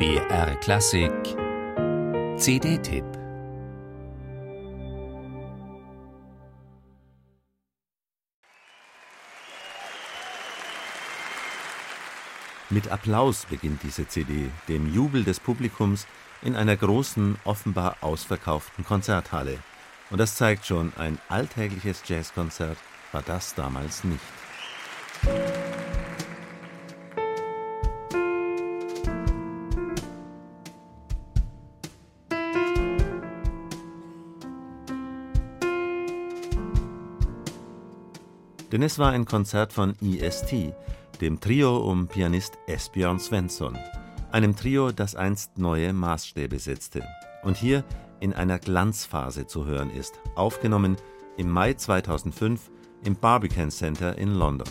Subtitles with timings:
[0.00, 1.12] BR Klassik
[2.38, 3.04] CD-Tipp
[12.70, 16.06] Mit Applaus beginnt diese CD, dem Jubel des Publikums
[16.40, 19.58] in einer großen, offenbar ausverkauften Konzerthalle.
[20.08, 22.78] Und das zeigt schon, ein alltägliches Jazzkonzert
[23.12, 24.24] war das damals nicht.
[38.72, 40.72] Denn es war ein Konzert von EST,
[41.20, 43.76] dem Trio um Pianist Esbjörn Svensson,
[44.30, 47.02] einem Trio, das einst neue Maßstäbe setzte
[47.42, 47.84] und hier
[48.20, 50.96] in einer Glanzphase zu hören ist, aufgenommen
[51.36, 52.70] im Mai 2005
[53.02, 54.68] im Barbican Center in London.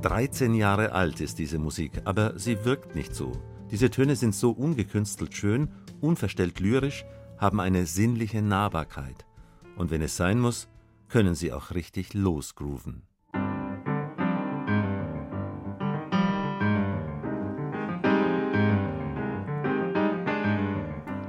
[0.00, 3.32] Dreizehn Jahre alt ist diese Musik, aber sie wirkt nicht so.
[3.70, 5.68] Diese Töne sind so ungekünstelt schön,
[6.00, 7.04] unverstellt lyrisch,
[7.38, 9.24] haben eine sinnliche Nahbarkeit.
[9.76, 10.68] Und wenn es sein muss,
[11.08, 13.02] können sie auch richtig losgrooven.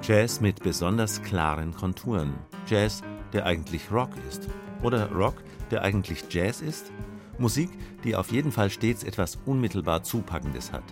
[0.01, 2.33] Jazz mit besonders klaren Konturen.
[2.67, 3.03] Jazz,
[3.33, 4.49] der eigentlich Rock ist.
[4.81, 5.35] Oder Rock,
[5.69, 6.91] der eigentlich Jazz ist.
[7.37, 7.69] Musik,
[8.03, 10.83] die auf jeden Fall stets etwas unmittelbar Zupackendes hat.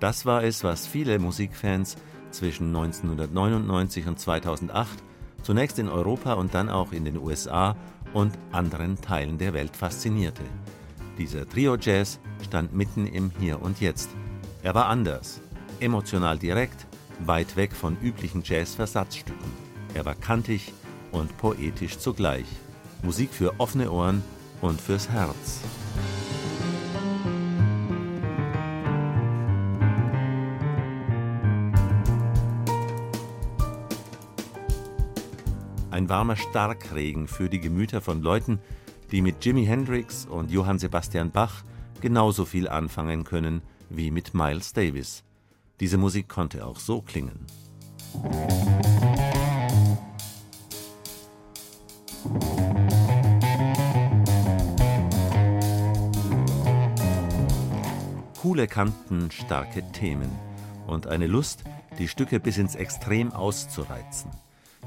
[0.00, 1.96] Das war es, was viele Musikfans
[2.30, 4.88] zwischen 1999 und 2008
[5.42, 7.76] zunächst in Europa und dann auch in den USA
[8.12, 10.42] und anderen Teilen der Welt faszinierte.
[11.16, 14.10] Dieser Trio-Jazz stand mitten im Hier und Jetzt.
[14.62, 15.40] Er war anders,
[15.80, 16.86] emotional direkt,
[17.24, 19.50] weit weg von üblichen Jazz-Versatzstücken.
[19.94, 20.72] Er war kantig
[21.10, 22.46] und poetisch zugleich.
[23.02, 24.22] Musik für offene Ohren
[24.60, 25.62] und fürs Herz.
[35.98, 38.60] Ein warmer Starkregen für die Gemüter von Leuten,
[39.10, 41.64] die mit Jimi Hendrix und Johann Sebastian Bach
[42.00, 45.24] genauso viel anfangen können wie mit Miles Davis.
[45.80, 47.46] Diese Musik konnte auch so klingen.
[58.40, 60.30] Coole Kanten, starke Themen
[60.86, 61.64] und eine Lust,
[61.98, 64.30] die Stücke bis ins Extrem auszureizen.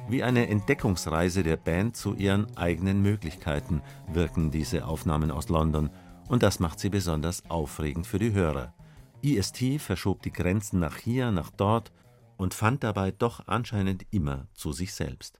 [0.07, 3.81] Wie eine Entdeckungsreise der Band zu ihren eigenen Möglichkeiten
[4.11, 5.89] wirken diese Aufnahmen aus London
[6.27, 8.73] und das macht sie besonders aufregend für die Hörer.
[9.21, 11.91] IST verschob die Grenzen nach hier, nach dort
[12.37, 15.39] und fand dabei doch anscheinend immer zu sich selbst.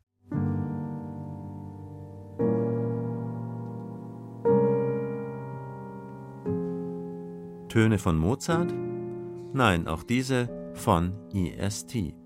[7.69, 8.73] Töne von Mozart?
[9.53, 12.20] Nein, auch diese von IST.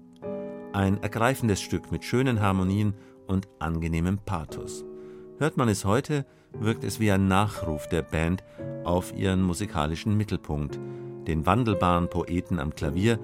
[0.75, 2.95] Ein ergreifendes Stück mit schönen Harmonien
[3.27, 4.83] und angenehmem Pathos.
[5.37, 8.43] Hört man es heute, wirkt es wie ein Nachruf der Band
[8.83, 10.77] auf ihren musikalischen Mittelpunkt,
[11.27, 13.19] den wandelbaren Poeten am Klavier,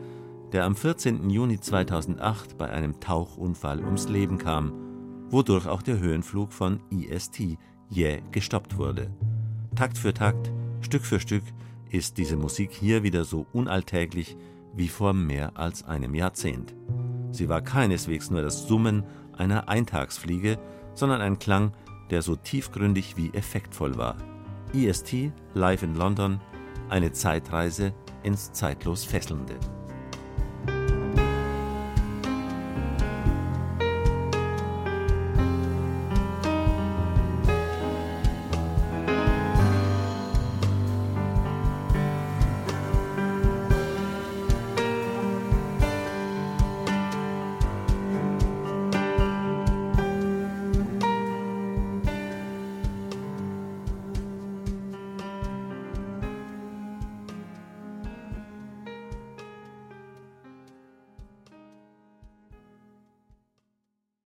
[0.53, 1.29] der am 14.
[1.29, 4.71] Juni 2008 bei einem Tauchunfall ums Leben kam,
[5.29, 7.57] wodurch auch der Höhenflug von IST
[7.89, 9.11] jäh gestoppt wurde.
[9.75, 11.43] Takt für Takt, Stück für Stück
[11.89, 14.37] ist diese Musik hier wieder so unalltäglich
[14.73, 16.73] wie vor mehr als einem Jahrzehnt.
[17.31, 19.03] Sie war keineswegs nur das Summen
[19.37, 20.59] einer Eintagsfliege,
[20.93, 21.71] sondern ein Klang,
[22.09, 24.17] der so tiefgründig wie effektvoll war.
[24.73, 26.39] EST live in London
[26.89, 27.93] eine Zeitreise
[28.23, 29.55] ins zeitlos Fesselnde.